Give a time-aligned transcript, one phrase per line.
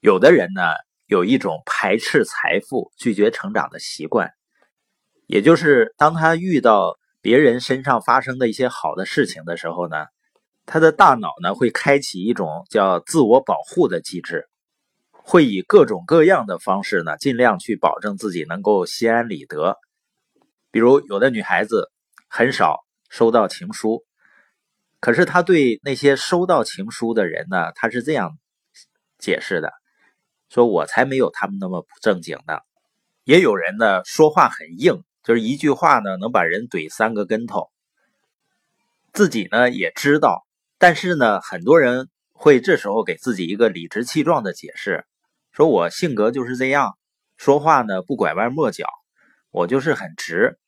[0.00, 0.62] 有的人呢，
[1.06, 4.30] 有一种排斥财富、拒绝成长的习惯，
[5.26, 10.06] 也就是当他遇到别人身上发生的一些好的事情的时候呢，
[10.64, 14.48] 他的大脑呢会开启一种叫自我保护的机制，
[15.10, 19.76] 会以各种各样的方式呢，尽量去保证自己能够心安理得。
[20.70, 21.90] 比如，有的女孩子
[22.28, 24.04] 很少收到情书，
[25.00, 28.38] 可是她对那些收到情书的人呢，她是这样
[29.18, 29.72] 解释的。
[30.56, 32.60] 说我才没有他们那么不正经呢。
[33.24, 37.68] 也有人呢说话很硬，就是一句话呢能把人怼三个跟头。
[39.12, 40.46] 自己呢也知道，
[40.78, 45.04] 但是呢很多人会这时候给自己一个理直气壮的解释，
[45.52, 46.96] 说我性格就是这样，
[47.36, 48.86] 说话呢不拐弯抹角，
[49.50, 50.58] 我就是很直。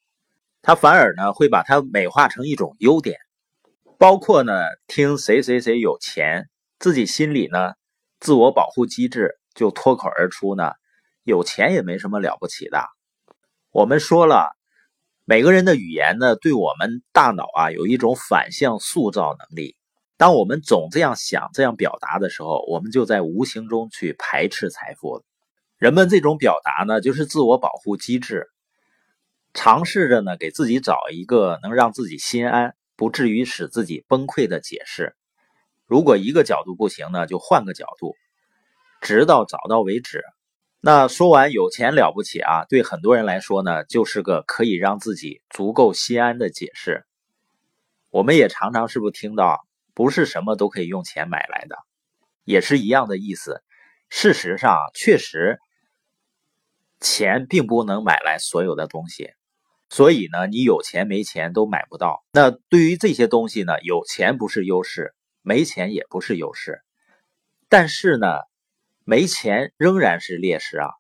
[0.61, 3.17] 他反而呢会把它美化成一种优点，
[3.97, 4.53] 包括呢
[4.87, 7.73] 听谁谁谁有钱，自己心里呢
[8.21, 9.37] 自我保护机制。
[9.59, 10.71] 就脱口而出呢，
[11.25, 12.85] 有钱也没什么了不起的。
[13.73, 14.47] 我们说了，
[15.25, 19.77] 每个人的语言呢，对我们大脑啊有一种反向塑造能力。
[20.17, 25.25] 当我们总这样想、这样表达的时候，我们就在无形中去排斥财富。
[25.77, 28.47] 人们这种表达呢，就是自我保护机制，
[29.55, 35.17] 尝试着呢给自己找一个能让自己心安、不至于使自己崩溃的解释。
[35.85, 38.15] 如果一个角度不行呢，就换个角度。
[39.01, 40.25] 直到找到为止。
[40.81, 42.65] 那说完有钱了不起啊？
[42.69, 47.05] 对很多人来说呢，就是个可以让自己足够心安的解释。
[48.11, 51.77] 我们也常常是不是听到，不是什么都可以用钱买来的，
[52.45, 53.61] 也是一样的意思。
[54.09, 55.59] 事实上，确实，
[57.01, 59.33] 钱并不能买来所有的东西。
[59.91, 62.25] 所以呢，你有钱没钱都买不到。
[62.31, 66.83] 那对于这些东西呢，有钱不是优势，没钱也不是优势。
[67.69, 68.29] 但是呢？
[69.11, 70.91] 没钱仍然是劣势啊，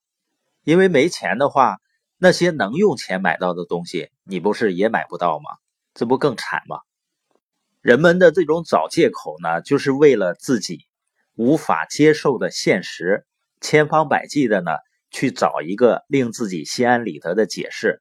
[0.65, 1.77] 因为没钱的话，
[2.17, 5.51] 那些能用钱买到的东西，你不是也买不到吗？
[5.93, 6.79] 这不更惨吗？
[7.83, 10.87] 人们的这种找借口呢，就是为了自己
[11.35, 13.27] 无法接受的现实，
[13.61, 14.71] 千方百计的呢
[15.11, 18.01] 去找一个令自己心安理得的解释。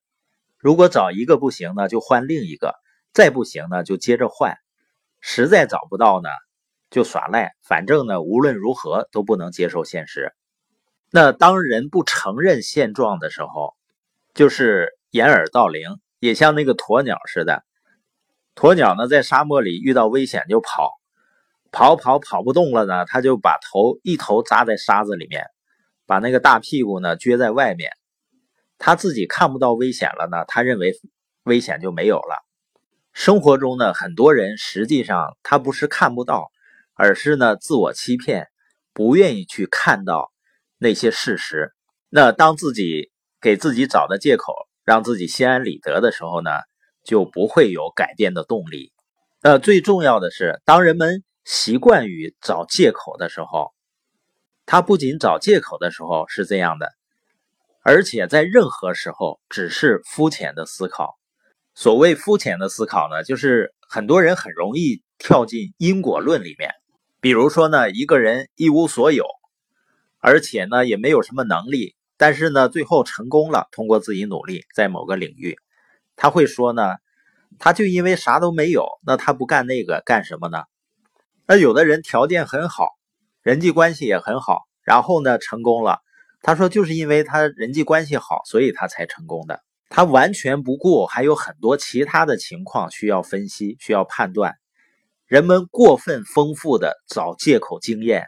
[0.58, 2.70] 如果找一个不行呢，就换另一个；
[3.12, 4.56] 再不行呢，就接着换。
[5.20, 6.30] 实在找不到呢？
[6.90, 10.34] 就耍赖，反正呢，无论如何都不能接受现实。
[11.12, 13.76] 那当人不承认现状的时候，
[14.34, 15.84] 就是掩耳盗铃，
[16.20, 17.64] 也像那个鸵鸟似的。
[18.56, 20.92] 鸵鸟呢，在沙漠里遇到危险就跑，
[21.72, 25.46] 跑跑跑不动了呢，他就把头一头扎在沙子里面，
[26.06, 27.92] 把那个大屁股呢撅在外面。
[28.78, 30.94] 他自己看不到危险了呢，他认为
[31.44, 32.44] 危险就没有了。
[33.14, 36.52] 生活中呢，很多人实际上他不是看不到。
[36.98, 38.48] 而是呢，自我欺骗，
[38.94, 40.32] 不愿意去看到
[40.78, 41.74] 那些事实。
[42.10, 44.54] 那当自己给自己找的借口，
[44.84, 46.50] 让自己心安理得的时候呢，
[47.04, 48.92] 就不会有改变的动力。
[49.42, 53.74] 那最重要的是，当人们习惯于找借口的时候，
[54.66, 56.92] 他不仅找借口的时候是这样的，
[57.84, 61.18] 而且在任何时候只是肤浅的思考。
[61.76, 66.72] 所谓肤浅的思考呢，就是很多人很容易跳进因果论里面。
[67.28, 69.26] 比如说呢，一个人一无所有，
[70.18, 75.58] 而且呢也没有什么能力，但是呢最后成功了，通过自己努力在某个领域，
[76.16, 76.84] 他会说呢，
[77.60, 80.64] 他就因为啥都没有，那他不干那个干什么呢？
[81.46, 82.92] 那有的人条件很好，
[83.42, 86.00] 人际关系也很好，然后呢成功了，
[86.42, 94.56] 他说就是因为他人际关系好，所以他才成功的，他完全不顾还有很多其他的情况需要分析，需要判断。
[95.28, 98.28] 人们过分丰富的找借口经验，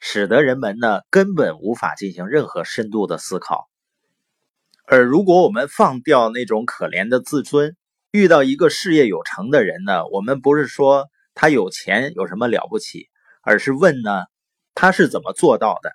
[0.00, 3.68] 使得人们呢根本无法进行任何深度的思考。
[4.86, 7.76] 而如果我们放掉那种可怜的自尊，
[8.12, 13.10] 遇到一个事业有成的人呢，我们不是说他有钱有什么了不起，
[13.42, 14.24] 而是问呢
[14.74, 15.92] 他是怎么做到的。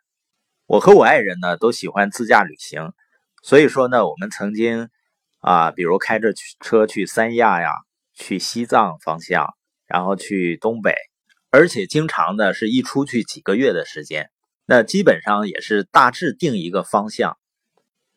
[0.68, 2.94] 我和我爱人呢都喜欢自驾旅行，
[3.42, 4.90] 所以说呢我们曾经
[5.40, 7.72] 啊，比如开着车去三亚呀，
[8.14, 9.56] 去西藏方向。
[9.94, 10.96] 然后去东北，
[11.52, 14.32] 而且经常呢是一出去几个月的时间，
[14.66, 17.38] 那基本上也是大致定一个方向，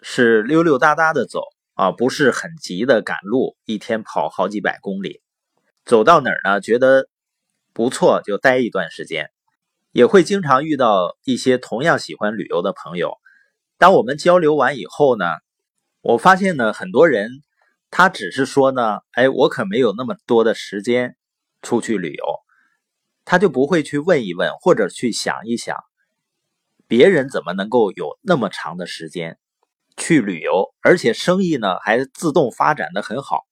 [0.01, 1.43] 是溜溜达达的走
[1.75, 5.21] 啊，不是很急的赶路，一天跑好几百公里，
[5.85, 7.11] 走到哪儿呢觉得
[7.75, 9.29] 不错就待一段时间，
[9.93, 13.19] 也会经常遇到一些同样喜欢旅游的朋友。
[13.77, 15.27] 当我们交流完以后呢，
[16.01, 17.43] 我发现呢很多人
[17.91, 21.19] 他只是说呢，哎，我可没有那么多的时间。
[21.63, 22.25] 出去旅游，
[23.25, 25.77] 他就不会去问一问，或者去想一想，
[26.87, 29.39] 别人怎么能够有那么长的时间
[29.97, 33.47] 去旅游，而且生意呢还自动发展的很好？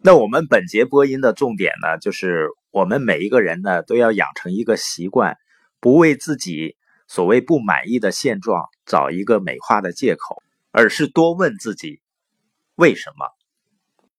[0.00, 5.36] 那我们本节播音的重点呢，就是我们每一个人呢都要养成一个习惯，
[5.80, 6.76] 不为自己
[7.08, 12.00] 所谓不满意的现状找一个美化的借口，而是多问自己
[12.76, 13.37] 为什么。